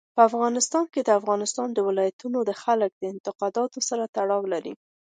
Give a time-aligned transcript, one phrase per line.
[0.15, 4.73] په افغانستان کې د افغانستان ولايتونه د خلکو د اعتقاداتو سره تړاو لري.